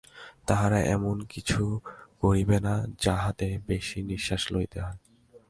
[0.47, 1.61] তাহারা এমন কিছু
[2.21, 4.99] করিবে না, যাহাতে বেশী নিঃশ্বাস লইতে হয়।